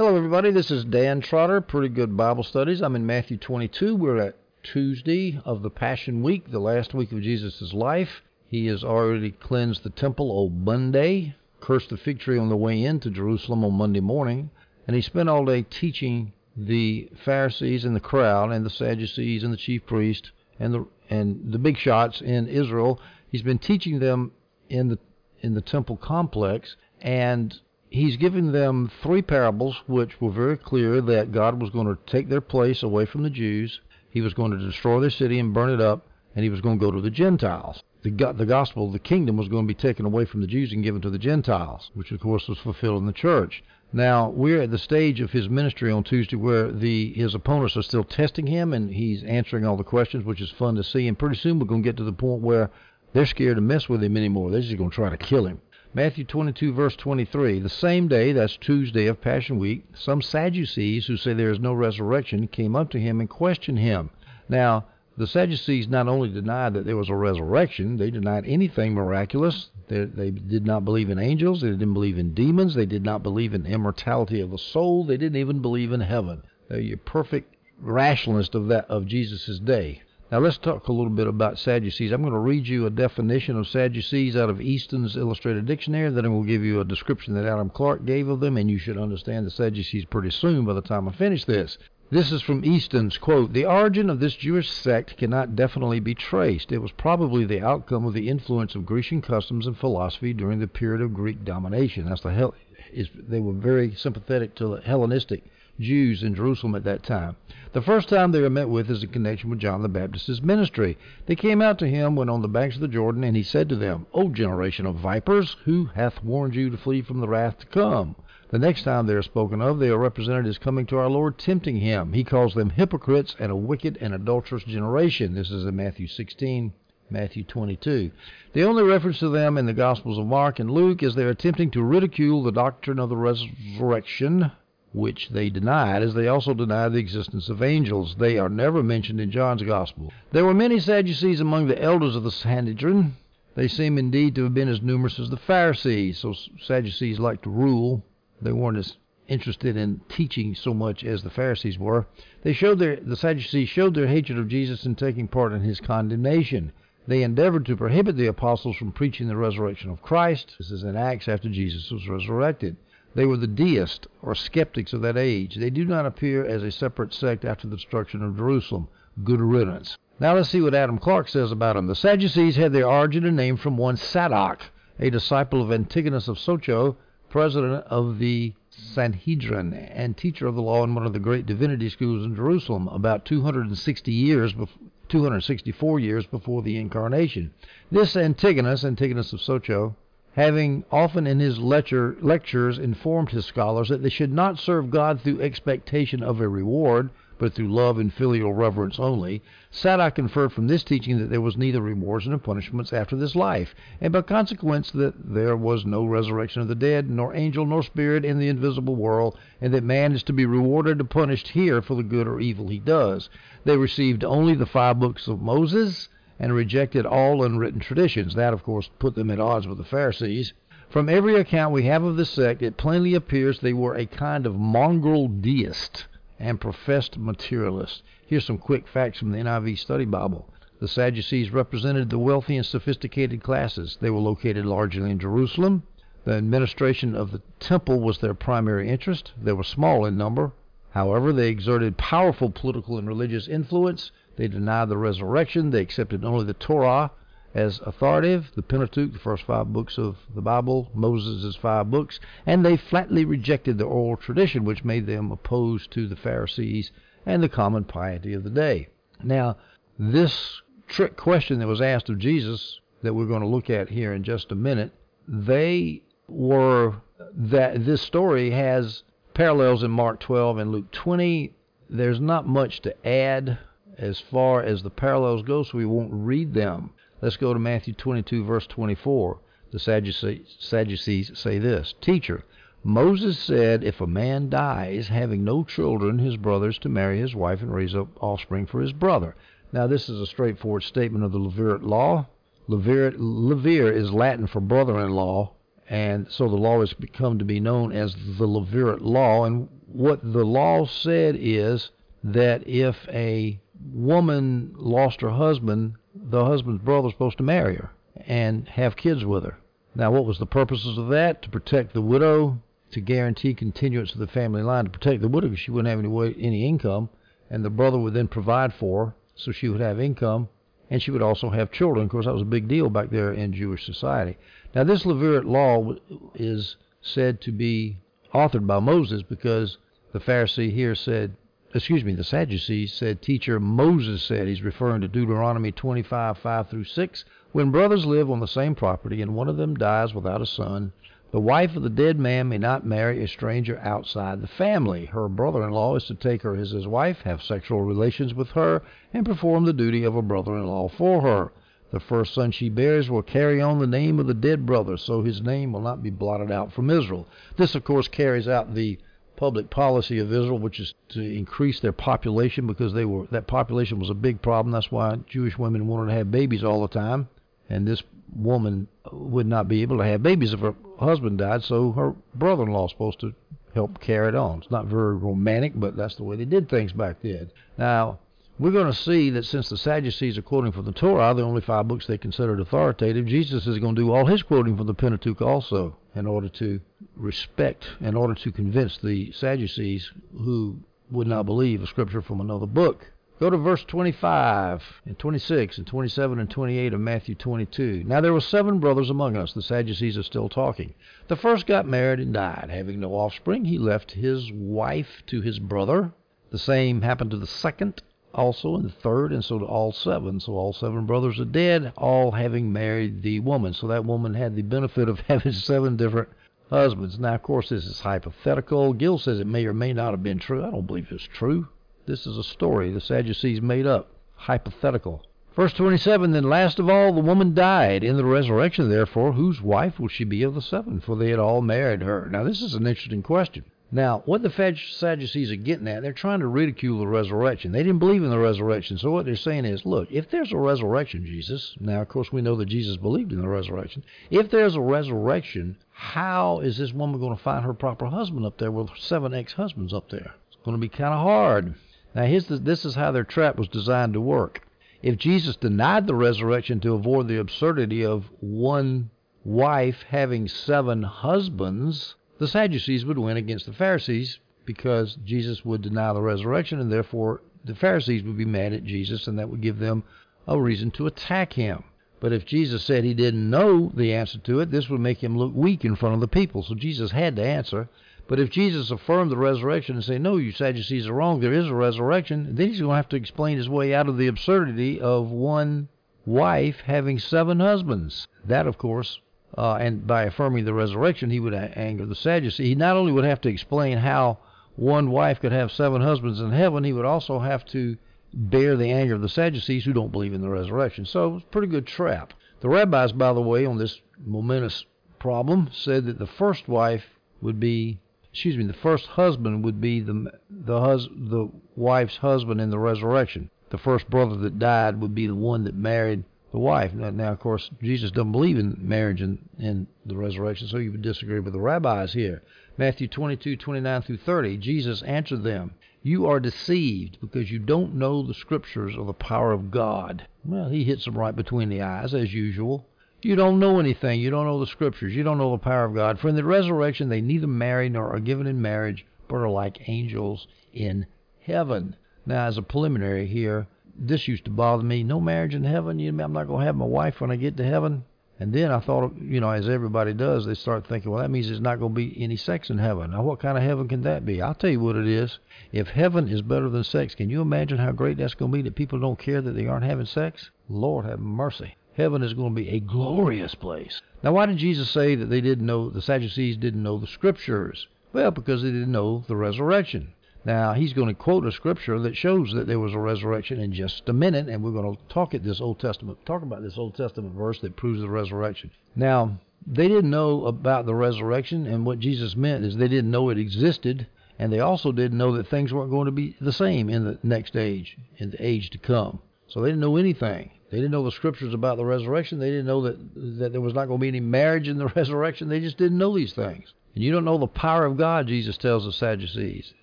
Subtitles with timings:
[0.00, 0.50] Hello, everybody.
[0.50, 2.80] This is Dan Trotter, Pretty Good Bible Studies.
[2.80, 3.94] I'm in Matthew 22.
[3.94, 8.22] We're at Tuesday of the Passion Week, the last week of Jesus' life.
[8.48, 12.82] He has already cleansed the temple on Monday, cursed the fig tree on the way
[12.82, 14.48] into Jerusalem on Monday morning,
[14.86, 19.52] and he spent all day teaching the Pharisees and the crowd and the Sadducees and
[19.52, 22.98] the chief priest and the and the big shots in Israel.
[23.30, 24.32] He's been teaching them
[24.70, 24.98] in the
[25.42, 27.60] in the temple complex and
[27.90, 32.28] he's giving them three parables which were very clear that God was going to take
[32.28, 33.80] their place away from the Jews.
[34.10, 36.78] He was going to destroy their city and burn it up and he was going
[36.78, 37.82] to go to the Gentiles.
[38.02, 40.84] The, the gospel, the kingdom was going to be taken away from the Jews and
[40.84, 43.62] given to the Gentiles, which of course was fulfilled in the church.
[43.92, 47.82] Now we're at the stage of his ministry on Tuesday where the his opponents are
[47.82, 51.08] still testing him and he's answering all the questions, which is fun to see.
[51.08, 52.70] And pretty soon we're going to get to the point where
[53.12, 54.50] they're scared to mess with him anymore.
[54.50, 55.60] They're just going to try to kill him.
[55.92, 57.58] Matthew 22, verse 23.
[57.58, 61.72] The same day, that's Tuesday of Passion Week, some Sadducees who say there is no
[61.72, 64.10] resurrection came up to him and questioned him.
[64.48, 64.84] Now,
[65.16, 69.70] the Sadducees not only denied that there was a resurrection, they denied anything miraculous.
[69.88, 71.60] They, they, did not believe in angels.
[71.60, 72.74] They didn't believe in demons.
[72.74, 75.04] They did not believe in immortality of the soul.
[75.04, 76.42] They didn't even believe in heaven.
[76.68, 80.02] They're a perfect rationalist of that of Jesus' day.
[80.30, 82.12] Now let's talk a little bit about Sadducees.
[82.12, 86.08] I'm going to read you a definition of Sadducees out of Easton's Illustrated Dictionary.
[86.08, 88.78] Then I will give you a description that Adam Clarke gave of them, and you
[88.78, 91.78] should understand the Sadducees pretty soon by the time I finish this.
[92.10, 96.70] This is from Easton's quote, The origin of this Jewish sect cannot definitely be traced.
[96.70, 100.68] It was probably the outcome of the influence of Grecian customs and philosophy during the
[100.68, 102.08] period of Greek domination.
[102.08, 102.54] That's the hell
[102.92, 105.44] is they were very sympathetic to the Hellenistic
[105.80, 107.36] Jews in Jerusalem at that time.
[107.72, 110.98] The first time they were met with is in connection with John the Baptist's ministry.
[111.26, 113.68] They came out to him when on the banks of the Jordan, and he said
[113.70, 117.58] to them, O generation of vipers, who hath warned you to flee from the wrath
[117.60, 118.14] to come?
[118.50, 121.38] The next time they are spoken of, they are represented as coming to our Lord,
[121.38, 122.12] tempting him.
[122.12, 125.34] He calls them hypocrites and a wicked and adulterous generation.
[125.34, 126.72] This is in Matthew 16,
[127.10, 128.10] Matthew 22.
[128.52, 131.30] The only reference to them in the Gospels of Mark and Luke is they are
[131.30, 134.50] attempting to ridicule the doctrine of the resurrection,
[134.92, 138.16] which they denied, as they also denied the existence of angels.
[138.18, 140.12] They are never mentioned in John's Gospel.
[140.32, 143.14] There were many Sadducees among the elders of the Sanhedrin.
[143.54, 146.18] They seem indeed to have been as numerous as the Pharisees.
[146.18, 148.04] So Sadducees like to rule
[148.42, 148.96] they weren't as
[149.28, 152.06] interested in teaching so much as the Pharisees were.
[152.42, 155.80] They showed their the Sadducees showed their hatred of Jesus in taking part in his
[155.80, 156.72] condemnation.
[157.06, 160.54] They endeavored to prohibit the apostles from preaching the resurrection of Christ.
[160.58, 162.76] This is in Acts after Jesus was resurrected.
[163.14, 165.56] They were the deists or skeptics of that age.
[165.56, 168.88] They do not appear as a separate sect after the destruction of Jerusalem.
[169.24, 169.98] Good riddance.
[170.20, 171.86] Now let's see what Adam Clarke says about them.
[171.86, 174.60] The Sadducees had their origin and name from one Sadoc,
[174.98, 176.96] a disciple of Antigonus of Socho,
[177.30, 181.88] president of the Sanhedrin and teacher of the law in one of the great divinity
[181.88, 184.78] schools in Jerusalem about 260 years before
[185.08, 187.52] 264 years before the incarnation.
[187.90, 189.96] This Antigonus, Antigonus of Socho,
[190.34, 195.20] having often in his lecture, lectures informed his scholars that they should not serve God
[195.20, 199.42] through expectation of a reward, but through love and filial reverence only,
[199.72, 203.74] Sadoc inferred from this teaching that there was neither rewards nor punishments after this life,
[204.00, 208.24] and by consequence that there was no resurrection of the dead, nor angel nor spirit
[208.24, 211.94] in the invisible world, and that man is to be rewarded or punished here for
[211.96, 213.30] the good or evil he does.
[213.64, 216.08] They received only the five books of Moses
[216.40, 218.34] and rejected all unwritten traditions.
[218.34, 220.54] That, of course, put them at odds with the Pharisees.
[220.88, 224.46] From every account we have of this sect, it plainly appears they were a kind
[224.46, 226.06] of mongrel deist
[226.40, 228.02] and professed materialist.
[228.26, 230.48] Here's some quick facts from the NIV Study Bible.
[230.80, 233.98] The Sadducees represented the wealthy and sophisticated classes.
[234.00, 235.82] They were located largely in Jerusalem.
[236.24, 239.32] The administration of the temple was their primary interest.
[239.40, 240.52] They were small in number.
[240.90, 244.10] However, they exerted powerful political and religious influence.
[244.40, 245.68] They denied the resurrection.
[245.68, 247.10] They accepted only the Torah
[247.54, 252.64] as authoritative, the Pentateuch, the first five books of the Bible, Moses' five books, and
[252.64, 256.90] they flatly rejected the oral tradition, which made them opposed to the Pharisees
[257.26, 258.88] and the common piety of the day.
[259.22, 259.58] Now,
[259.98, 264.14] this trick question that was asked of Jesus that we're going to look at here
[264.14, 264.94] in just a minute,
[265.28, 266.94] they were
[267.34, 269.02] that this story has
[269.34, 271.52] parallels in Mark 12 and Luke 20.
[271.90, 273.58] There's not much to add
[274.00, 276.90] as far as the parallels go, so we won't read them.
[277.20, 279.38] Let's go to Matthew 22, verse 24.
[279.72, 282.44] The Sadducees, Sadducees say this Teacher,
[282.82, 287.34] Moses said, If a man dies having no children, his brother is to marry his
[287.34, 289.36] wife and raise up offspring for his brother.
[289.70, 292.26] Now, this is a straightforward statement of the Levirate law.
[292.70, 295.52] Levirate, Levir is Latin for brother in law,
[295.90, 299.44] and so the law has become to be known as the Levirate law.
[299.44, 301.90] And what the law said is
[302.24, 303.60] that if a
[303.92, 307.90] woman lost her husband, the husband's brother was supposed to marry her
[308.26, 309.58] and have kids with her.
[309.94, 311.42] Now, what was the purposes of that?
[311.42, 312.60] To protect the widow,
[312.92, 315.98] to guarantee continuance of the family line, to protect the widow because she wouldn't have
[315.98, 317.08] any way, any income,
[317.48, 320.48] and the brother would then provide for her, so she would have income,
[320.90, 322.04] and she would also have children.
[322.04, 324.36] Of course, that was a big deal back there in Jewish society.
[324.74, 325.94] Now, this Levirate law
[326.34, 327.98] is said to be
[328.34, 329.78] authored by Moses because
[330.12, 331.36] the Pharisee here said,
[331.74, 336.84] excuse me, the Sadducees said, Teacher, Moses said, he's referring to Deuteronomy 25, 5 through
[336.84, 337.24] 6.
[337.52, 340.92] When brothers live on the same property and one of them dies without a son,
[341.32, 345.06] the wife of the dead man may not marry a stranger outside the family.
[345.06, 348.50] Her brother in law is to take her as his wife, have sexual relations with
[348.50, 348.82] her,
[349.14, 351.52] and perform the duty of a brother in law for her.
[351.92, 355.22] The first son she bears will carry on the name of the dead brother, so
[355.22, 357.28] his name will not be blotted out from Israel.
[357.56, 358.98] This, of course, carries out the
[359.40, 363.98] public policy of Israel, which is to increase their population because they were that population
[363.98, 364.70] was a big problem.
[364.70, 367.28] That's why Jewish women wanted to have babies all the time
[367.70, 368.02] and this
[368.36, 372.86] woman would not be able to have babies if her husband died, so her brother-in-law
[372.86, 373.32] is supposed to
[373.74, 374.58] help carry it on.
[374.58, 377.50] It's not very romantic, but that's the way they did things back then.
[377.78, 378.18] Now,
[378.60, 381.62] we're going to see that since the Sadducees are quoting from the Torah, the only
[381.62, 384.92] five books they considered authoritative, Jesus is going to do all his quoting from the
[384.92, 386.78] Pentateuch also in order to
[387.16, 390.76] respect, in order to convince the Sadducees who
[391.10, 393.10] would not believe a scripture from another book.
[393.38, 398.04] Go to verse 25 and 26 and 27 and 28 of Matthew 22.
[398.04, 399.54] Now there were seven brothers among us.
[399.54, 400.92] The Sadducees are still talking.
[401.28, 402.68] The first got married and died.
[402.68, 406.12] Having no offspring, he left his wife to his brother.
[406.50, 408.02] The same happened to the second
[408.34, 410.40] also, and the third, and so to all seven.
[410.40, 413.74] So all seven brothers are dead, all having married the woman.
[413.74, 416.28] So that woman had the benefit of having seven different
[416.70, 417.18] husbands.
[417.18, 418.92] Now, of course, this is hypothetical.
[418.92, 420.64] Gill says it may or may not have been true.
[420.64, 421.68] I don't believe it's true.
[422.06, 425.24] This is a story the Sadducees made up, hypothetical.
[425.54, 428.04] Verse 27 Then last of all the woman died.
[428.04, 431.00] In the resurrection, therefore, whose wife will she be of the seven?
[431.00, 432.28] For they had all married her.
[432.30, 433.64] Now, this is an interesting question.
[433.92, 437.72] Now, what the Sadducees are getting at, they're trying to ridicule the resurrection.
[437.72, 438.98] They didn't believe in the resurrection.
[438.98, 442.40] So what they're saying is, look, if there's a resurrection, Jesus, now, of course, we
[442.40, 444.04] know that Jesus believed in the resurrection.
[444.30, 448.58] If there's a resurrection, how is this woman going to find her proper husband up
[448.58, 450.34] there with seven ex husbands up there?
[450.48, 451.74] It's going to be kind of hard.
[452.14, 454.62] Now, the, this is how their trap was designed to work.
[455.02, 459.10] If Jesus denied the resurrection to avoid the absurdity of one
[459.44, 466.12] wife having seven husbands, the Sadducees would win against the Pharisees because Jesus would deny
[466.14, 469.78] the resurrection, and therefore the Pharisees would be mad at Jesus, and that would give
[469.78, 470.02] them
[470.48, 471.84] a reason to attack him.
[472.18, 475.36] But if Jesus said he didn't know the answer to it, this would make him
[475.36, 476.62] look weak in front of the people.
[476.62, 477.90] So Jesus had to answer.
[478.26, 481.66] But if Jesus affirmed the resurrection and say, no, you Sadducees are wrong, there is
[481.66, 484.98] a resurrection, then he's going to have to explain his way out of the absurdity
[484.98, 485.88] of one
[486.24, 488.26] wife having seven husbands.
[488.44, 489.20] That, of course,
[489.56, 492.68] uh, and by affirming the resurrection, he would anger the Sadducees.
[492.68, 494.38] He not only would have to explain how
[494.76, 497.96] one wife could have seven husbands in heaven, he would also have to
[498.32, 501.04] bear the anger of the Sadducees who don't believe in the resurrection.
[501.04, 502.32] So it's a pretty good trap.
[502.60, 504.84] The rabbis, by the way, on this momentous
[505.18, 507.04] problem, said that the first wife
[507.42, 507.98] would be
[508.32, 512.78] excuse me, the first husband would be the the hus the wife's husband in the
[512.78, 513.50] resurrection.
[513.70, 516.92] The first brother that died would be the one that married the wife.
[516.92, 520.92] Now, now of course, Jesus doesn't believe in marriage and in the resurrection, so you
[520.92, 522.42] would disagree with the rabbis here.
[522.76, 528.22] Matthew 22, 29 through 30, Jesus answered them, You are deceived because you don't know
[528.22, 530.26] the scriptures or the power of God.
[530.44, 532.86] Well, he hits them right between the eyes, as usual.
[533.22, 534.18] You don't know anything.
[534.18, 535.14] You don't know the scriptures.
[535.14, 536.18] You don't know the power of God.
[536.18, 539.88] For in the resurrection they neither marry nor are given in marriage, but are like
[539.88, 541.06] angels in
[541.42, 541.96] heaven.
[542.24, 543.66] Now, as a preliminary here,
[544.00, 545.04] this used to bother me.
[545.04, 545.98] No marriage in heaven.
[545.98, 548.04] You I'm not going to have my wife when I get to heaven?
[548.38, 551.48] And then I thought, you know, as everybody does, they start thinking, well, that means
[551.48, 553.10] there's not going to be any sex in heaven.
[553.10, 554.40] Now, what kind of heaven can that be?
[554.40, 555.38] I'll tell you what it is.
[555.72, 558.62] If heaven is better than sex, can you imagine how great that's going to be
[558.62, 560.50] that people don't care that they aren't having sex?
[560.68, 564.00] Lord have mercy heaven is going to be a glorious place.
[564.22, 567.88] Now, why did Jesus say that they didn't know, the Sadducees didn't know the scriptures?
[568.12, 570.14] Well, because they didn't know the resurrection.
[570.44, 573.72] Now, he's going to quote a scripture that shows that there was a resurrection in
[573.72, 576.78] just a minute, and we're going to talk at this Old Testament, talk about this
[576.78, 578.70] Old Testament verse that proves the resurrection.
[578.96, 583.28] Now, they didn't know about the resurrection, and what Jesus meant is they didn't know
[583.28, 584.06] it existed,
[584.38, 587.18] and they also didn't know that things weren't going to be the same in the
[587.22, 589.20] next age, in the age to come.
[589.48, 590.52] So they didn't know anything.
[590.70, 592.38] They didn't know the scriptures about the resurrection.
[592.38, 594.86] They didn't know that that there was not going to be any marriage in the
[594.96, 595.48] resurrection.
[595.48, 596.72] They just didn't know these things.
[596.94, 599.74] And you don't know the power of God, Jesus tells the Sadducees.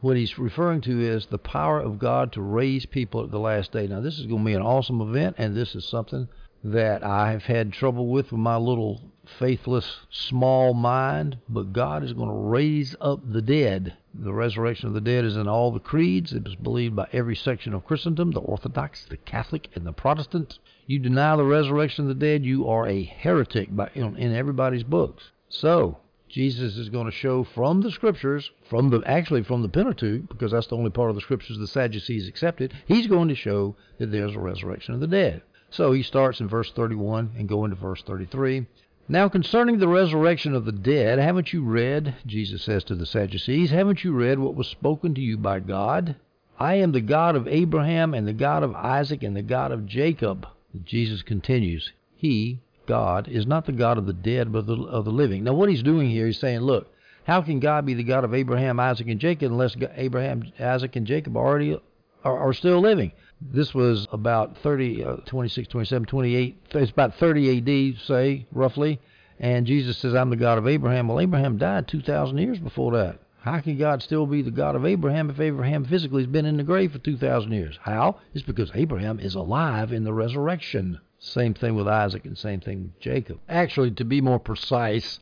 [0.00, 3.72] What he's referring to is the power of God to raise people at the last
[3.72, 3.86] day.
[3.86, 6.28] Now, this is going to be an awesome event, and this is something
[6.62, 9.00] that I have had trouble with with my little
[9.38, 13.94] faithless small mind, but God is going to raise up the dead.
[14.12, 16.32] The resurrection of the dead is in all the creeds.
[16.32, 20.58] It is believed by every section of Christendom the Orthodox, the Catholic, and the Protestant.
[20.86, 24.82] You deny the resurrection of the dead, you are a heretic by, in, in everybody's
[24.82, 25.30] books.
[25.48, 25.98] So,
[26.30, 30.52] Jesus is going to show from the scriptures, from the actually from the Pentateuch, because
[30.52, 32.72] that's the only part of the scriptures the Sadducees accepted.
[32.86, 35.42] He's going to show that there's a resurrection of the dead.
[35.70, 38.66] So he starts in verse 31 and go into verse 33.
[39.08, 43.72] Now concerning the resurrection of the dead, haven't you read, Jesus says to the Sadducees,
[43.72, 46.14] haven't you read what was spoken to you by God?
[46.60, 49.84] I am the God of Abraham and the God of Isaac and the God of
[49.84, 50.46] Jacob.
[50.84, 55.12] Jesus continues, He, God, is not the God of the dead but the, of the
[55.12, 55.44] living.
[55.44, 56.92] Now what he's doing here, he's saying, look,
[57.24, 61.06] how can God be the God of Abraham, Isaac, and Jacob unless Abraham, Isaac, and
[61.06, 61.78] Jacob already
[62.24, 63.12] are, are still living?
[63.40, 66.62] This was about 30, uh, 26, 27, 28.
[66.72, 69.00] It's about 30 AD, say, roughly.
[69.38, 71.08] And Jesus says, I'm the God of Abraham.
[71.08, 73.18] Well, Abraham died 2,000 years before that.
[73.40, 76.58] How can God still be the God of Abraham if Abraham physically has been in
[76.58, 77.78] the grave for 2,000 years?
[77.82, 78.16] How?
[78.34, 81.00] It's because Abraham is alive in the resurrection.
[81.20, 83.38] Same thing with Isaac and same thing with Jacob.
[83.48, 85.20] Actually, to be more precise,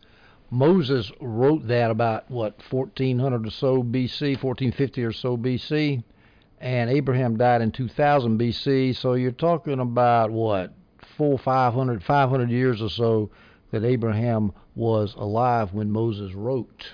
[0.51, 6.03] Moses wrote that about, what, 1400 or so BC, 1450 or so BC
[6.61, 8.97] and Abraham died in 2000 BC.
[8.97, 10.73] So you're talking about what
[11.17, 13.31] four, 500, 500 years or so
[13.71, 16.93] that Abraham was alive when Moses wrote.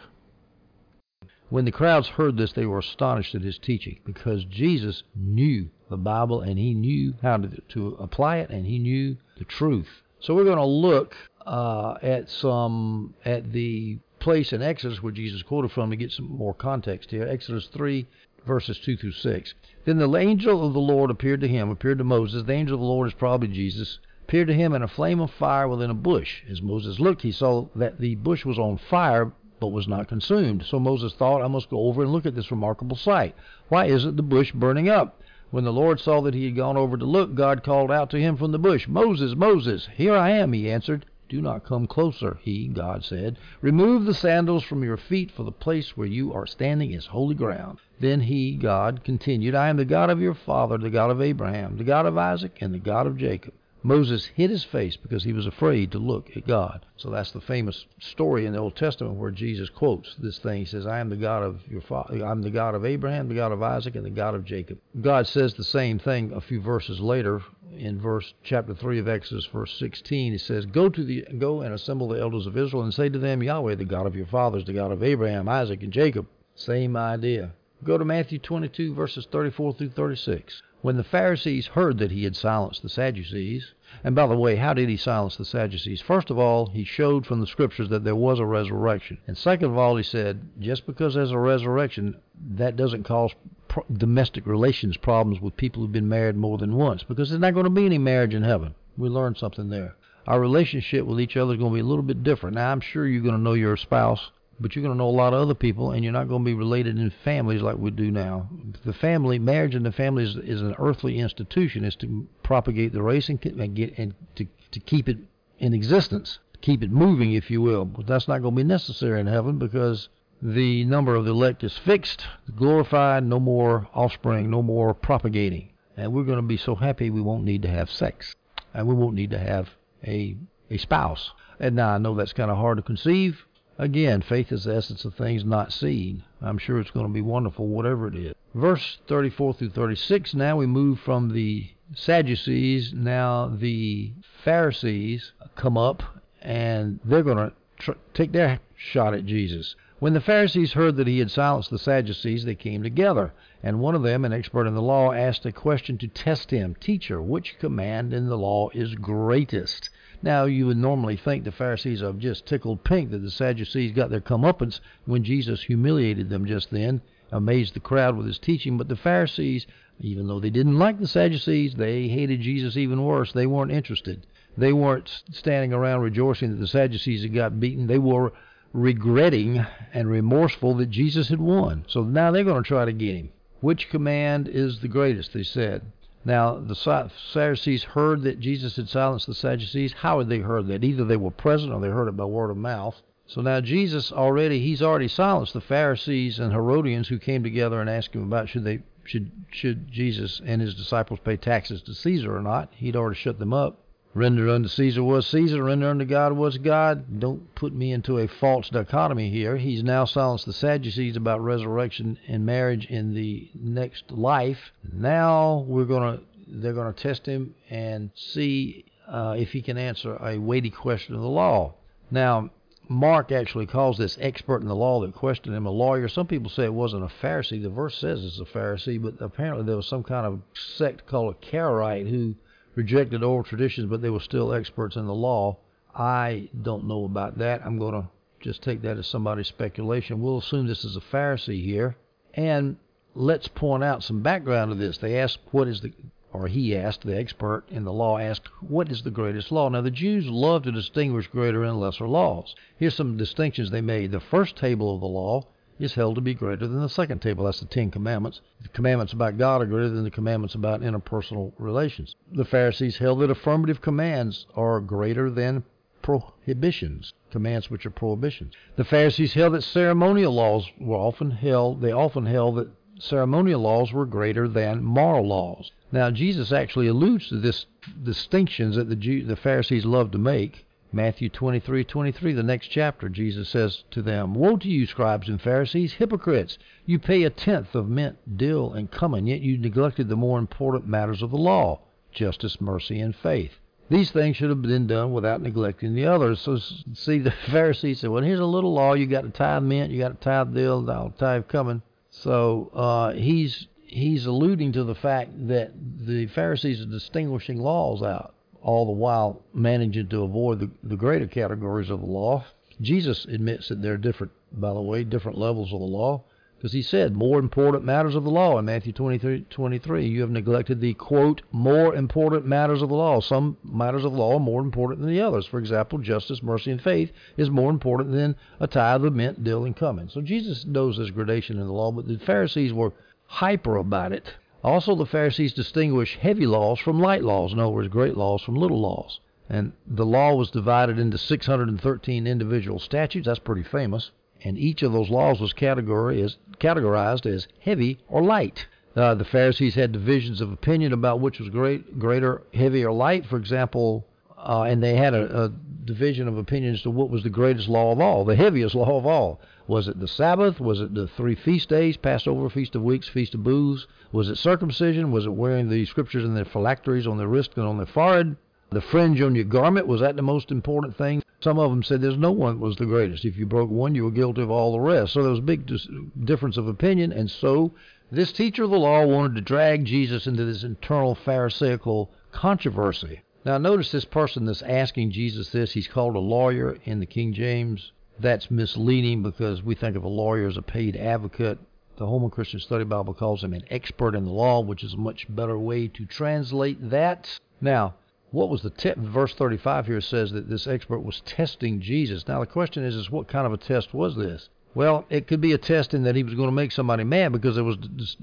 [1.50, 6.02] When the crowds heard this, they were astonished at his teaching because Jesus knew the
[6.02, 10.02] Bible and he knew how to, to apply it and he knew the truth.
[10.20, 11.14] So we're going to look
[11.46, 16.30] uh, at some at the place in Exodus where Jesus quoted from to get some
[16.30, 17.28] more context here.
[17.28, 18.06] Exodus 3
[18.46, 19.54] verses 2 through 6.
[19.84, 22.44] Then the angel of the Lord appeared to him, appeared to Moses.
[22.44, 23.98] The angel of the Lord is probably Jesus.
[24.22, 26.42] Appeared to him in a flame of fire within a bush.
[26.50, 30.64] As Moses looked, he saw that the bush was on fire, but was not consumed.
[30.64, 33.34] So Moses thought, I must go over and look at this remarkable sight.
[33.68, 35.20] Why isn't the bush burning up?
[35.50, 38.20] When the Lord saw that he had gone over to look, God called out to
[38.20, 39.88] him from the bush, Moses, Moses.
[39.94, 41.06] Here I am, he answered.
[41.28, 43.38] Do not come closer, he, God said.
[43.60, 47.34] Remove the sandals from your feet, for the place where you are standing is holy
[47.34, 47.78] ground.
[47.98, 51.76] Then he, God, continued, I am the God of your father, the God of Abraham,
[51.76, 53.54] the God of Isaac, and the God of Jacob.
[53.86, 56.86] Moses hid his face because he was afraid to look at God.
[56.96, 60.60] So that's the famous story in the Old Testament where Jesus quotes this thing.
[60.60, 62.24] He says, "I am the God of your father.
[62.24, 65.26] I'm the God of Abraham, the God of Isaac, and the God of Jacob." God
[65.26, 67.42] says the same thing a few verses later
[67.76, 70.32] in verse chapter 3 of Exodus verse 16.
[70.32, 73.18] He says, "Go to the go and assemble the elders of Israel and say to
[73.18, 76.96] them, Yahweh, the God of your fathers, the God of Abraham, Isaac, and Jacob." Same
[76.96, 77.52] idea.
[77.82, 80.62] Go to Matthew 22 verses 34 through 36.
[80.84, 83.72] When the Pharisees heard that he had silenced the Sadducees,
[84.04, 86.02] and by the way, how did he silence the Sadducees?
[86.02, 89.16] First of all, he showed from the scriptures that there was a resurrection.
[89.26, 92.16] And second of all, he said, just because there's a resurrection,
[92.50, 93.32] that doesn't cause
[93.66, 97.54] pro- domestic relations problems with people who've been married more than once, because there's not
[97.54, 98.74] going to be any marriage in heaven.
[98.98, 99.94] We learned something there.
[100.26, 102.56] Our relationship with each other is going to be a little bit different.
[102.56, 105.11] Now, I'm sure you're going to know your spouse but you're going to know a
[105.11, 107.90] lot of other people, and you're not going to be related in families like we
[107.90, 108.49] do now.
[108.84, 111.84] The family, marriage, and the family is, is an earthly institution.
[111.84, 115.18] Is to propagate the race and, and get and to to keep it
[115.58, 117.84] in existence, keep it moving, if you will.
[117.84, 120.08] But that's not going to be necessary in heaven because
[120.42, 126.12] the number of the elect is fixed, glorified, no more offspring, no more propagating, and
[126.12, 128.34] we're going to be so happy we won't need to have sex,
[128.73, 129.70] and we won't need to have
[130.06, 130.37] a
[130.70, 131.32] a spouse.
[131.61, 133.44] And now I know that's kind of hard to conceive
[133.78, 136.22] Again, faith is the essence of things not seen.
[136.40, 138.34] I'm sure it's going to be wonderful, whatever it is.
[138.54, 140.34] Verse 34 through 36.
[140.34, 142.92] Now we move from the Sadducees.
[142.92, 144.12] Now the
[144.44, 146.02] Pharisees come up,
[146.40, 149.74] and they're going to tr- take their shot at Jesus.
[149.98, 153.32] When the Pharisees heard that he had silenced the Sadducees, they came together.
[153.62, 156.76] And one of them, an expert in the law, asked a question to test him
[156.78, 159.90] Teacher, which command in the law is greatest?
[160.24, 164.08] Now, you would normally think the Pharisees are just tickled pink that the Sadducees got
[164.08, 168.78] their comeuppance when Jesus humiliated them just then, amazed the crowd with his teaching.
[168.78, 169.66] But the Pharisees,
[170.00, 173.32] even though they didn't like the Sadducees, they hated Jesus even worse.
[173.32, 174.26] They weren't interested.
[174.56, 177.86] They weren't standing around rejoicing that the Sadducees had got beaten.
[177.86, 178.32] They were
[178.72, 181.84] regretting and remorseful that Jesus had won.
[181.86, 183.28] So now they're going to try to get him.
[183.60, 185.34] Which command is the greatest?
[185.34, 185.82] They said.
[186.24, 189.92] Now, the Pharisees heard that Jesus had silenced the Sadducees.
[189.92, 190.82] How had they heard that?
[190.82, 193.02] Either they were present or they heard it by word of mouth.
[193.26, 197.88] So now Jesus already he's already silenced the Pharisees and Herodians who came together and
[197.88, 202.36] asked him about should they should should Jesus and his disciples pay taxes to Caesar
[202.36, 202.72] or not.
[202.74, 203.83] He'd already shut them up.
[204.16, 207.18] Render unto Caesar was Caesar, render unto God was God.
[207.18, 209.56] Don't put me into a false dichotomy here.
[209.56, 214.71] He's now silenced the Sadducees about resurrection and marriage in the next life.
[214.92, 220.38] Now we're gonna they're gonna test him and see uh, if he can answer a
[220.38, 221.75] weighty question of the law.
[222.09, 222.50] Now
[222.88, 226.06] Mark actually calls this expert in the law that questioned him a lawyer.
[226.06, 227.61] Some people say it wasn't a Pharisee.
[227.61, 231.35] The verse says it's a Pharisee, but apparently there was some kind of sect called
[231.35, 232.37] a Karaite who
[232.74, 235.58] rejected oral traditions, but they were still experts in the law.
[235.94, 237.62] I don't know about that.
[237.64, 238.08] I'm going to
[238.40, 240.20] just take that as somebody's speculation.
[240.20, 241.96] We'll assume this is a Pharisee here.
[242.34, 242.76] And
[243.14, 244.98] let's point out some background to this.
[244.98, 245.92] They asked, what is the
[246.34, 249.68] or he asked, the expert in the law asked, What is the greatest law?
[249.68, 252.56] Now, the Jews love to distinguish greater and lesser laws.
[252.76, 254.10] Here's some distinctions they made.
[254.10, 255.46] The first table of the law
[255.78, 257.44] is held to be greater than the second table.
[257.44, 258.40] That's the Ten Commandments.
[258.62, 262.14] The commandments about God are greater than the commandments about interpersonal relations.
[262.32, 265.64] The Pharisees held that affirmative commands are greater than
[266.02, 268.54] prohibitions, commands which are prohibitions.
[268.76, 273.92] The Pharisees held that ceremonial laws were often held, they often held that ceremonial laws
[273.92, 275.72] were greater than moral laws.
[275.90, 277.66] Now, Jesus actually alludes to this
[278.02, 280.66] distinctions that the, Jew, the Pharisees love to make.
[280.94, 285.42] Matthew 23, 23, the next chapter, Jesus says to them, Woe to you, scribes and
[285.42, 286.56] Pharisees, hypocrites!
[286.86, 290.86] You pay a tenth of mint, dill, and cumin, yet you neglected the more important
[290.86, 291.80] matters of the law,
[292.12, 293.58] justice, mercy, and faith.
[293.90, 296.40] These things should have been done without neglecting the others.
[296.40, 296.58] So,
[296.92, 298.94] see, the Pharisees said, Well, here's a little law.
[298.94, 301.82] You got to tithe mint, you got to tithe dill, I'll tithe cumin.
[302.10, 308.33] So, uh, he's he's alluding to the fact that the Pharisees are distinguishing laws out,
[308.64, 312.44] all the while managing to avoid the, the greater categories of the law.
[312.80, 316.25] Jesus admits that there are different, by the way, different levels of the law,
[316.56, 320.06] because he said more important matters of the law in Matthew 23, 23.
[320.06, 323.20] You have neglected the quote more important matters of the law.
[323.20, 325.44] Some matters of the law are more important than the others.
[325.44, 329.66] For example, justice, mercy, and faith is more important than a tithe of mint, dill,
[329.66, 330.09] and cumin.
[330.09, 332.94] So Jesus knows this gradation in the law, but the Pharisees were
[333.27, 334.33] hyper about it.
[334.64, 338.55] Also, the Pharisees distinguish heavy laws from light laws, in other words, great laws from
[338.55, 339.20] little laws.
[339.46, 343.27] And the law was divided into 613 individual statutes.
[343.27, 344.11] That's pretty famous.
[344.42, 348.66] And each of those laws was categorized as heavy or light.
[348.96, 353.27] Uh, the Pharisees had divisions of opinion about which was great, greater, heavy, or light.
[353.27, 354.07] For example,
[354.44, 355.52] uh, and they had a, a
[355.85, 359.07] division of opinions to what was the greatest law of all, the heaviest law of
[359.07, 359.40] all.
[359.66, 360.61] Was it the Sabbath?
[360.61, 363.87] Was it the three feast days, Passover, Feast of Weeks, Feast of Booths?
[364.12, 365.11] Was it circumcision?
[365.11, 368.37] Was it wearing the scriptures in their phylacteries on their wrist and on their forehead?
[368.70, 371.22] The fringe on your garment, was that the most important thing?
[371.40, 373.24] Some of them said there's no one was the greatest.
[373.24, 375.12] If you broke one, you were guilty of all the rest.
[375.12, 375.88] So there was a big dis-
[376.24, 377.72] difference of opinion, and so
[378.11, 383.20] this teacher of the law wanted to drag Jesus into this internal Pharisaical controversy.
[383.44, 387.35] Now, notice this person that's asking Jesus this, he's called a lawyer in the King
[387.35, 387.92] James.
[388.18, 391.59] That's misleading because we think of a lawyer as a paid advocate.
[391.96, 394.98] The Holman Christian Study Bible calls him an expert in the law, which is a
[394.98, 397.38] much better way to translate that.
[397.61, 397.94] Now,
[398.30, 402.26] what was the te- verse 35 here says that this expert was testing Jesus.
[402.26, 404.48] Now the question is, is what kind of a test was this?
[404.74, 407.30] Well, it could be a test in that he was going to make somebody mad
[407.30, 407.76] because there was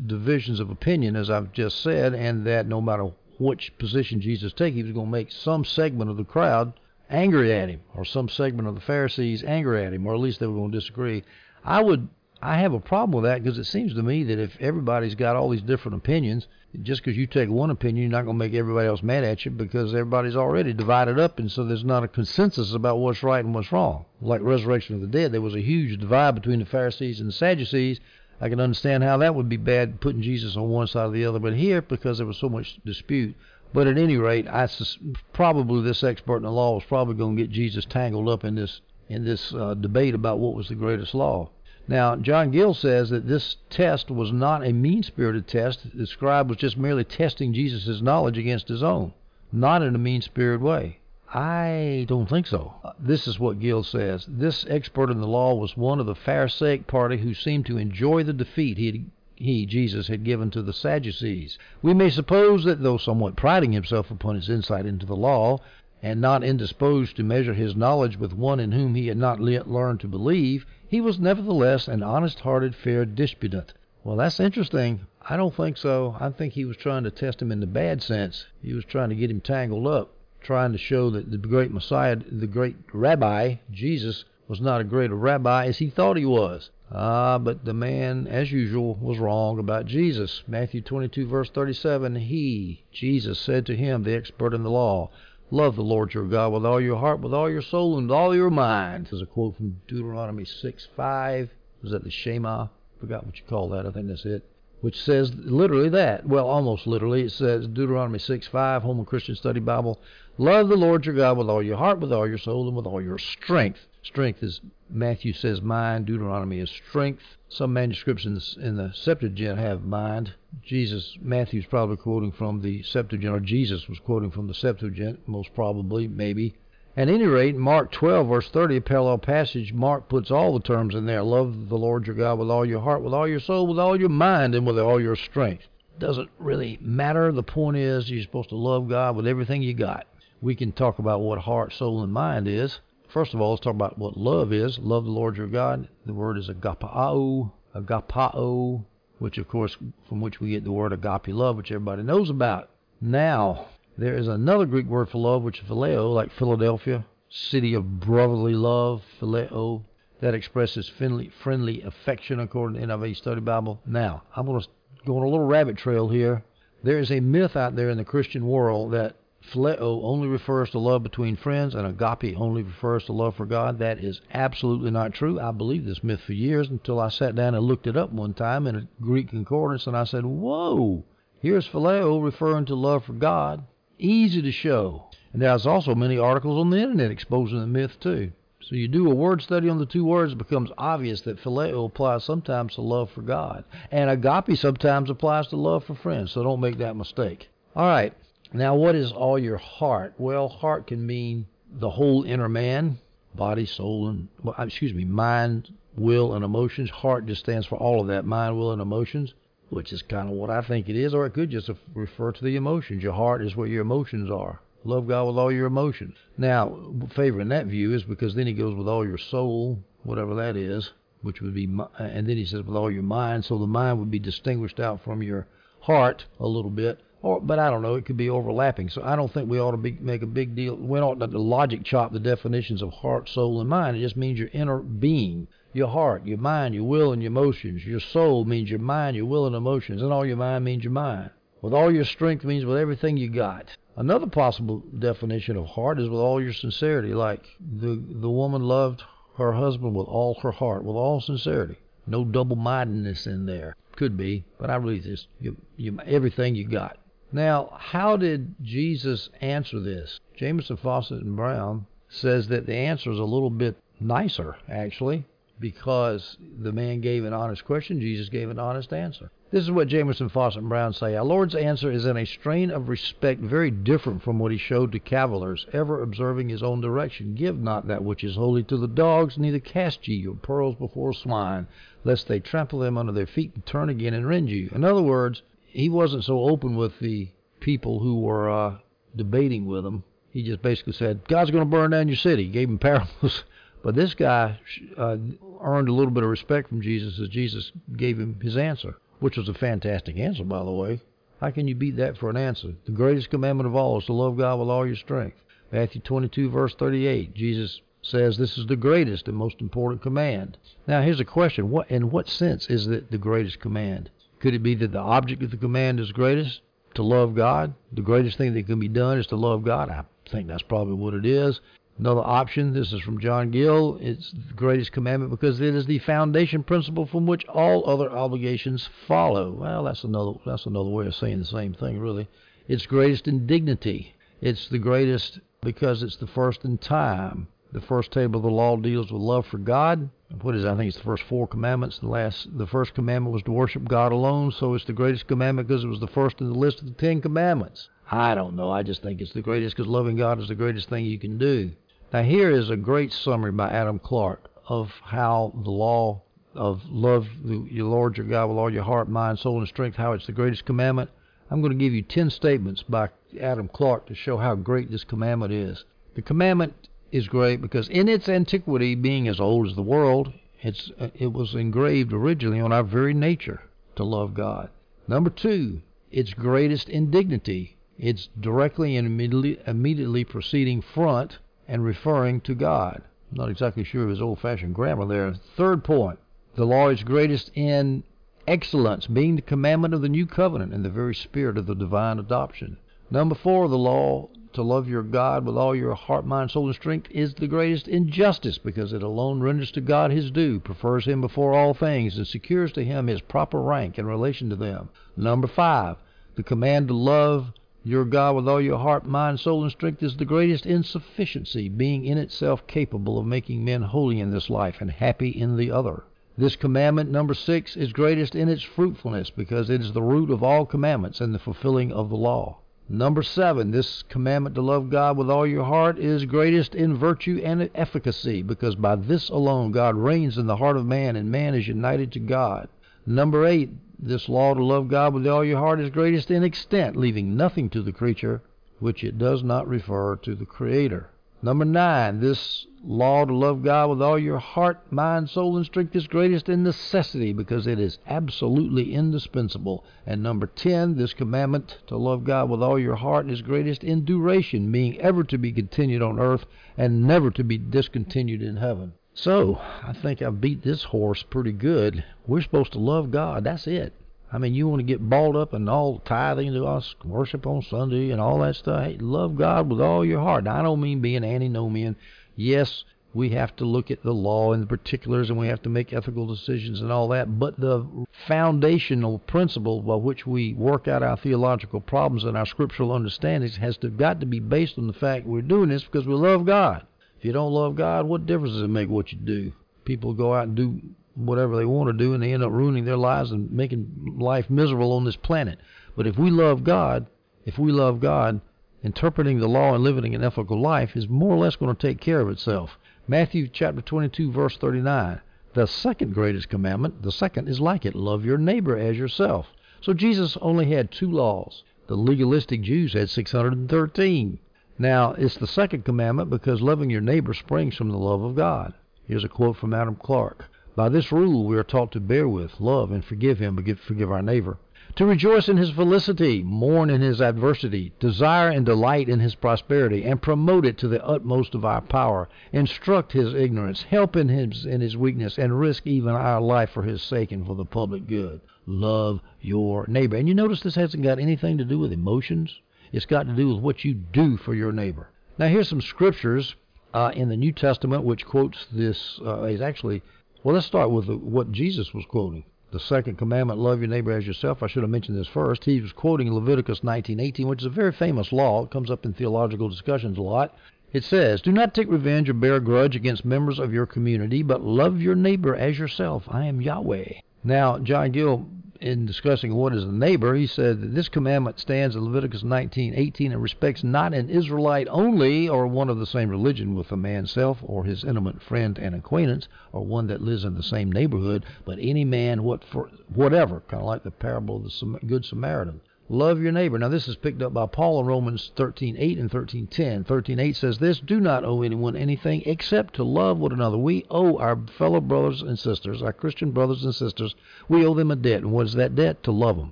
[0.05, 4.75] divisions of opinion, as I've just said, and that no matter which position Jesus take,
[4.75, 6.73] he was going to make some segment of the crowd
[7.09, 10.39] angry at him, or some segment of the Pharisees angry at him, or at least
[10.39, 11.23] they were going to disagree.
[11.65, 12.07] I would,
[12.41, 15.35] I have a problem with that because it seems to me that if everybody's got
[15.35, 16.47] all these different opinions,
[16.83, 19.43] just because you take one opinion, you're not going to make everybody else mad at
[19.43, 23.43] you because everybody's already divided up, and so there's not a consensus about what's right
[23.43, 24.05] and what's wrong.
[24.21, 27.33] Like resurrection of the dead, there was a huge divide between the Pharisees and the
[27.33, 27.99] Sadducees
[28.41, 31.25] I can understand how that would be bad putting Jesus on one side or the
[31.25, 33.35] other, but here because there was so much dispute.
[33.71, 34.97] But at any rate, I sus-
[35.31, 38.55] probably this expert in the law was probably going to get Jesus tangled up in
[38.55, 41.51] this in this uh, debate about what was the greatest law.
[41.87, 45.85] Now, John Gill says that this test was not a mean-spirited test.
[45.93, 49.13] The scribe was just merely testing Jesus' knowledge against his own,
[49.51, 51.00] not in a mean-spirited way.
[51.33, 52.73] I don't think so.
[52.83, 54.25] Uh, this is what Gill says.
[54.27, 58.23] This expert in the law was one of the Pharisaic party who seemed to enjoy
[58.23, 61.57] the defeat he had he, Jesus, had given to the Sadducees.
[61.81, 65.61] We may suppose that, though somewhat priding himself upon his insight into the law,
[66.03, 69.69] and not indisposed to measure his knowledge with one in whom he had not yet
[69.69, 73.73] learned to believe, he was nevertheless an honest hearted, fair disputant.
[74.03, 75.07] Well, that's interesting.
[75.27, 76.17] I don't think so.
[76.19, 78.47] I think he was trying to test him in the bad sense.
[78.61, 82.15] He was trying to get him tangled up trying to show that the great Messiah,
[82.15, 86.71] the great Rabbi, Jesus, was not a greater rabbi as he thought he was.
[86.91, 90.43] Ah, but the man, as usual, was wrong about Jesus.
[90.47, 95.09] Matthew 22, verse 37 He, Jesus, said to him, the expert in the law,
[95.53, 98.15] Love the Lord your God with all your heart, with all your soul, and with
[98.15, 99.09] all your mind.
[99.11, 101.49] Is a quote from Deuteronomy 6 5.
[101.81, 102.67] Was that the Shema?
[102.99, 103.85] Forgot what you call that.
[103.85, 104.45] I think that's it.
[104.81, 106.27] Which says literally that.
[106.27, 107.23] Well, almost literally.
[107.23, 109.99] It says Deuteronomy 6 5, Holman Christian Study Bible.
[110.37, 112.87] Love the Lord your God with all your heart, with all your soul, and with
[112.87, 113.87] all your strength.
[114.03, 117.37] Strength is, Matthew says mind, Deuteronomy is strength.
[117.47, 120.33] Some manuscripts in the, in the Septuagint have mind.
[120.63, 125.53] Jesus, Matthew's probably quoting from the Septuagint, or Jesus was quoting from the Septuagint, most
[125.53, 126.55] probably, maybe.
[126.97, 130.93] At any rate, Mark 12, verse 30, a parallel passage, Mark puts all the terms
[130.93, 131.23] in there.
[131.23, 133.97] Love the Lord your God with all your heart, with all your soul, with all
[133.97, 135.63] your mind, and with all your strength.
[135.99, 137.31] Doesn't really matter.
[137.31, 140.05] The point is, you're supposed to love God with everything you got.
[140.41, 142.81] We can talk about what heart, soul, and mind is.
[143.07, 144.77] First of all, let's talk about what love is.
[144.77, 145.87] Love the Lord your God.
[146.05, 148.83] The word is agapao, agapao,
[149.19, 149.77] which of course
[150.09, 152.69] from which we get the word agape love, which everybody knows about.
[152.99, 157.99] Now, there is another Greek word for love, which is phileo, like Philadelphia, city of
[157.99, 159.83] brotherly love, phileo,
[160.21, 163.81] that expresses friendly, friendly affection according to NIV Study Bible.
[163.85, 164.67] Now, I'm going to
[165.05, 166.43] go on a little rabbit trail here.
[166.83, 170.79] There is a myth out there in the Christian world that Phileo only refers to
[170.79, 173.79] love between friends, and agape only refers to love for God.
[173.79, 175.39] That is absolutely not true.
[175.39, 178.35] I believed this myth for years until I sat down and looked it up one
[178.35, 181.03] time in a Greek concordance, and I said, Whoa,
[181.39, 183.65] here's Phileo referring to love for God.
[184.01, 185.05] Easy to show.
[185.31, 188.31] And there's also many articles on the internet exposing the myth, too.
[188.59, 191.85] So you do a word study on the two words, it becomes obvious that phileo
[191.85, 196.31] applies sometimes to love for God, and agape sometimes applies to love for friends.
[196.31, 197.49] So don't make that mistake.
[197.75, 198.13] All right,
[198.53, 200.13] now, what is all your heart?
[200.17, 202.97] Well, heart can mean the whole inner man,
[203.33, 206.89] body, soul, and well, excuse me, mind, will, and emotions.
[206.89, 209.33] Heart just stands for all of that, mind, will, and emotions,
[209.71, 212.43] which is kind of what I think it is, or it could just refer to
[212.43, 213.01] the emotions.
[213.01, 214.59] Your heart is where your emotions are.
[214.83, 216.15] Love God with all your emotions.
[216.37, 216.77] Now,
[217.15, 220.91] favoring that view is because then he goes with all your soul, whatever that is,
[221.21, 223.45] which would be, and then he says with all your mind.
[223.45, 225.47] So the mind would be distinguished out from your
[225.79, 227.95] heart a little bit or, but I don't know.
[227.95, 228.89] It could be overlapping.
[228.89, 230.75] So I don't think we ought to be, make a big deal.
[230.75, 233.97] We ought not to logic chop the definitions of heart, soul, and mind.
[233.97, 237.85] It just means your inner being, your heart, your mind, your will, and your emotions.
[237.85, 240.93] Your soul means your mind, your will, and emotions, and all your mind means your
[240.93, 241.29] mind.
[241.61, 243.67] With all your strength means with everything you got.
[243.95, 249.03] Another possible definition of heart is with all your sincerity, like the the woman loved
[249.37, 251.77] her husband with all her heart, with all sincerity.
[252.07, 253.75] No double mindedness in there.
[253.95, 256.97] Could be, but I really just you, you everything you got.
[257.31, 260.19] Now, how did Jesus answer this?
[260.35, 265.25] Jamieson, Fausset, and Brown says that the answer is a little bit nicer, actually,
[265.59, 269.31] because the man gave an honest question, Jesus gave an honest answer.
[269.51, 271.15] This is what Jamieson, Fausset, and Brown say.
[271.15, 274.91] Our Lord's answer is in a strain of respect very different from what he showed
[274.93, 277.35] to cavillers, ever observing his own direction.
[277.35, 281.13] Give not that which is holy to the dogs, neither cast ye your pearls before
[281.13, 281.67] swine,
[282.03, 284.69] lest they trample them under their feet and turn again and rend you.
[284.73, 285.41] In other words,
[285.71, 287.29] he wasn't so open with the
[287.59, 288.77] people who were uh,
[289.15, 290.03] debating with him.
[290.31, 292.43] He just basically said, God's going to burn down your city.
[292.43, 293.43] He gave him parables.
[293.83, 294.59] But this guy
[294.97, 295.17] uh,
[295.61, 299.37] earned a little bit of respect from Jesus as Jesus gave him his answer, which
[299.37, 301.01] was a fantastic answer, by the way.
[301.39, 302.75] How can you beat that for an answer?
[302.85, 305.37] The greatest commandment of all is to love God with all your strength.
[305.71, 310.57] Matthew 22, verse 38, Jesus says this is the greatest and most important command.
[310.87, 311.71] Now, here's a question.
[311.71, 314.11] What, in what sense is it the greatest command?
[314.41, 316.61] Could it be that the object of the command is greatest?
[316.95, 317.75] To love God?
[317.93, 319.89] The greatest thing that can be done is to love God?
[319.89, 321.61] I think that's probably what it is.
[321.99, 325.99] Another option, this is from John Gill, it's the greatest commandment because it is the
[325.99, 329.51] foundation principle from which all other obligations follow.
[329.51, 332.27] Well, that's another that's another way of saying the same thing, really.
[332.67, 334.15] It's greatest in dignity.
[334.41, 337.47] It's the greatest because it's the first in time.
[337.73, 340.09] The first table of the law deals with love for God.
[340.41, 340.67] What is it?
[340.67, 341.99] I think it's the first four commandments.
[341.99, 345.67] The last, the first commandment was to worship God alone, so it's the greatest commandment
[345.67, 347.89] because it was the first in the list of the Ten Commandments.
[348.11, 348.69] I don't know.
[348.69, 351.37] I just think it's the greatest because loving God is the greatest thing you can
[351.37, 351.71] do.
[352.11, 356.21] Now here is a great summary by Adam Clarke of how the law
[356.53, 360.11] of love your Lord your God with all your heart, mind, soul, and strength, how
[360.11, 361.09] it's the greatest commandment.
[361.49, 365.05] I'm going to give you 10 statements by Adam Clarke to show how great this
[365.05, 365.85] commandment is.
[366.15, 370.91] The commandment is great because in its antiquity, being as old as the world, it's
[370.99, 373.61] uh, it was engraved originally on our very nature
[373.95, 374.69] to love God.
[375.07, 377.77] Number two, its greatest in dignity.
[377.97, 383.03] It's directly and immediately, proceeding front and referring to God.
[383.31, 385.33] not exactly sure of his old fashioned grammar there.
[385.33, 386.19] Third point
[386.55, 388.03] the law is greatest in
[388.47, 392.19] excellence, being the commandment of the new covenant and the very spirit of the divine
[392.19, 392.77] adoption.
[393.09, 396.75] Number four, the law to love your God with all your heart, mind, soul, and
[396.75, 401.21] strength is the greatest injustice because it alone renders to God his due, prefers him
[401.21, 404.89] before all things, and secures to him his proper rank in relation to them.
[405.17, 405.97] Number five,
[406.35, 410.17] the command to love your God with all your heart, mind, soul, and strength is
[410.17, 414.91] the greatest insufficiency, being in itself capable of making men holy in this life and
[414.91, 416.03] happy in the other.
[416.37, 420.41] This commandment, number six, is greatest in its fruitfulness because it is the root of
[420.41, 422.60] all commandments and the fulfilling of the law.
[422.93, 427.41] Number seven, this commandment to love God with all your heart is greatest in virtue
[427.41, 431.55] and efficacy, because by this alone God reigns in the heart of man and man
[431.55, 432.67] is united to God.
[433.05, 436.97] Number eight, this law to love God with all your heart is greatest in extent,
[436.97, 438.41] leaving nothing to the creature
[438.79, 441.07] which it does not refer to the Creator.
[441.41, 445.95] Number nine, this law to love God with all your heart, mind, soul, and strength
[445.95, 449.83] is greatest in necessity because it is absolutely indispensable.
[450.05, 454.05] And number ten, this commandment to love God with all your heart is greatest in
[454.05, 456.45] duration, being ever to be continued on earth
[456.77, 458.93] and never to be discontinued in heaven.
[459.13, 462.03] So, I think I've beat this horse pretty good.
[462.25, 463.43] We're supposed to love God.
[463.43, 463.93] That's it.
[464.33, 467.61] I mean, you want to get balled up in all tithing to us, worship on
[467.61, 468.85] Sunday, and all that stuff.
[468.85, 470.45] Hey, love God with all your heart.
[470.45, 471.97] Now, I don't mean being antinomian.
[472.35, 475.69] Yes, we have to look at the law and the particulars, and we have to
[475.69, 477.39] make ethical decisions and all that.
[477.39, 477.85] But the
[478.27, 483.77] foundational principle by which we work out our theological problems and our scriptural understandings has
[483.77, 486.85] to, got to be based on the fact we're doing this because we love God.
[487.19, 489.51] If you don't love God, what difference does it make what you do?
[489.83, 490.81] People go out and do
[491.15, 494.49] whatever they want to do, and they end up ruining their lives and making life
[494.49, 495.59] miserable on this planet.
[495.95, 497.07] But if we love God,
[497.45, 498.39] if we love God,
[498.83, 501.99] interpreting the law and living an ethical life is more or less going to take
[501.99, 502.77] care of itself.
[503.07, 505.21] Matthew chapter 22 verse 39.
[505.53, 509.51] The second greatest commandment, the second is like it, love your neighbor as yourself.
[509.81, 511.63] So Jesus only had two laws.
[511.87, 514.39] The legalistic Jews had 613.
[514.79, 518.73] Now, it's the second commandment because loving your neighbor springs from the love of God.
[519.05, 520.45] Here's a quote from Adam Clarke.
[520.73, 524.09] By this rule we are taught to bear with, love, and forgive him, but forgive
[524.09, 524.57] our neighbor.
[524.97, 530.03] To rejoice in his felicity, mourn in his adversity, desire and delight in his prosperity,
[530.03, 534.65] and promote it to the utmost of our power, instruct his ignorance, help in his
[534.65, 538.05] in his weakness, and risk even our life for his sake and for the public
[538.05, 538.41] good.
[538.65, 540.17] Love your neighbor.
[540.17, 542.59] And you notice this hasn't got anything to do with emotions.
[542.91, 545.09] It's got to do with what you do for your neighbor.
[545.37, 546.55] Now here's some scriptures
[546.93, 549.21] uh, in the New Testament which quotes this.
[549.25, 550.03] Uh, is actually
[550.43, 552.43] well, let's start with what Jesus was quoting.
[552.71, 554.63] The second commandment, love your neighbor as yourself.
[554.63, 555.65] I should have mentioned this first.
[555.65, 558.63] He was quoting Leviticus 19:18, which is a very famous law.
[558.63, 560.55] It comes up in theological discussions a lot.
[560.93, 564.41] It says, "Do not take revenge or bear a grudge against members of your community,
[564.41, 566.27] but love your neighbor as yourself.
[566.29, 568.45] I am Yahweh." Now, John Gill
[568.81, 573.31] in discussing what is a neighbor, he said that this commandment stands in Leviticus 19:18
[573.31, 577.31] and respects not an Israelite only, or one of the same religion with a man's
[577.31, 581.45] self, or his intimate friend and acquaintance, or one that lives in the same neighborhood,
[581.63, 585.81] but any man, what for, whatever, kind of like the parable of the Good Samaritan.
[586.13, 586.77] Love your neighbor.
[586.77, 590.03] Now this is picked up by Paul in Romans 13:8 and 13:10.
[590.03, 593.77] 13:8 says this: Do not owe anyone anything except to love one another.
[593.77, 597.33] We owe our fellow brothers and sisters, our Christian brothers and sisters,
[597.69, 598.41] we owe them a debt.
[598.41, 599.23] And what is that debt?
[599.23, 599.71] To love them.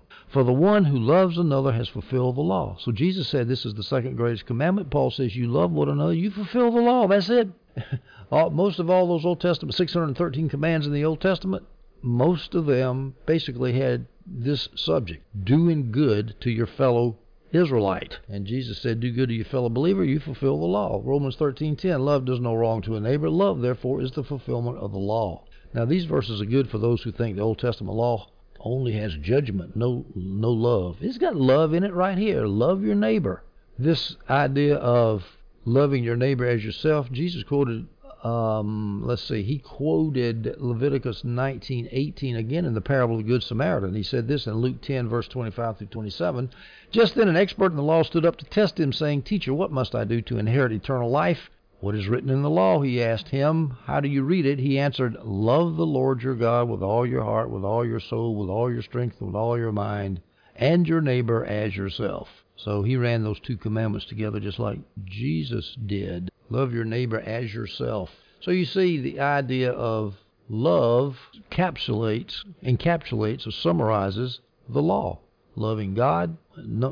[0.30, 2.78] For the one who loves another has fulfilled the law.
[2.80, 4.90] So Jesus said this is the second greatest commandment.
[4.90, 7.06] Paul says you love one another, you fulfill the law.
[7.06, 7.50] That's it.
[8.32, 11.66] most of all those Old Testament 613 commands in the Old Testament,
[12.02, 17.18] most of them basically had this subject doing good to your fellow
[17.52, 18.20] Israelite.
[18.28, 21.02] And Jesus said, Do good to your fellow believer, you fulfill the law.
[21.04, 23.30] Romans 13:10, love does no wrong to a neighbor.
[23.30, 25.44] Love, therefore, is the fulfillment of the law.
[25.74, 28.28] Now, these verses are good for those who think the Old Testament law
[28.60, 30.98] only has judgment, no no love.
[31.02, 32.46] It's got love in it right here.
[32.46, 33.44] Love your neighbor.
[33.78, 35.24] This idea of
[35.66, 37.88] loving your neighbor as yourself, Jesus quoted
[38.24, 43.96] um, let's see, he quoted Leviticus 19:18 again in the parable of the Good Samaritan.
[43.96, 46.50] He said this in Luke 10, verse 25 through 27.
[46.92, 49.72] Just then an expert in the law stood up to test him, saying, Teacher, what
[49.72, 51.50] must I do to inherit eternal life?
[51.80, 52.82] What is written in the law?
[52.82, 53.78] He asked him.
[53.86, 54.60] How do you read it?
[54.60, 58.36] He answered, Love the Lord your God with all your heart, with all your soul,
[58.36, 60.20] with all your strength, with all your mind,
[60.58, 62.44] and your neighbor as yourself.
[62.58, 66.30] So he ran those two commandments together just like Jesus did.
[66.50, 68.10] Love your neighbor as yourself.
[68.42, 70.16] So you see the idea of
[70.50, 71.18] love
[71.52, 75.20] encapsulates, encapsulates or summarizes the law.
[75.56, 76.38] Loving God,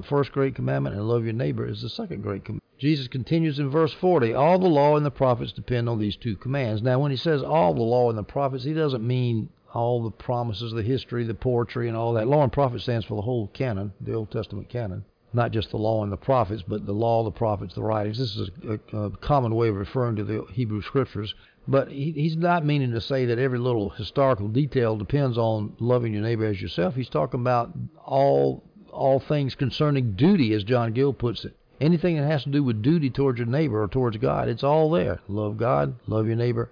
[0.06, 2.64] first great commandment, and love your neighbor is the second great commandment.
[2.78, 6.36] Jesus continues in verse 40 All the law and the prophets depend on these two
[6.36, 6.82] commands.
[6.82, 10.12] Now, when he says all the law and the prophets, he doesn't mean all the
[10.12, 12.28] promises, the history, the poetry, and all that.
[12.28, 15.06] Law and prophet stands for the whole canon, the Old Testament canon.
[15.38, 18.18] Not just the law and the prophets, but the law, the prophets, the writings.
[18.18, 21.36] This is a, a, common way of referring to the Hebrew scriptures.
[21.68, 26.12] But he, he's not meaning to say that every little historical detail depends on loving
[26.12, 26.96] your neighbor as yourself.
[26.96, 27.72] He's talking about
[28.04, 31.56] all all things concerning duty, as John Gill puts it.
[31.80, 34.90] Anything that has to do with duty towards your neighbor or towards God, it's all
[34.90, 35.20] there.
[35.28, 36.72] Love God, love your neighbor,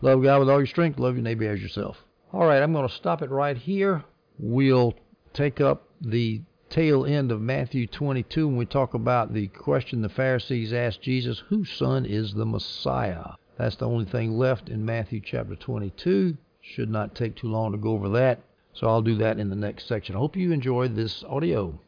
[0.00, 1.96] love God with all your strength, love your neighbor as yourself.
[2.32, 4.04] All right, I'm going to stop it right here.
[4.38, 4.94] We'll
[5.32, 10.08] take up the tail end of Matthew 22 when we talk about the question the
[10.08, 13.34] Pharisees asked Jesus, whose son is the Messiah?
[13.56, 16.36] That's the only thing left in Matthew chapter 22.
[16.60, 18.40] Should not take too long to go over that.
[18.72, 20.14] So I'll do that in the next section.
[20.14, 21.78] I hope you enjoyed this audio.